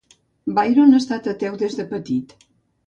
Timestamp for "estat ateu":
1.03-1.61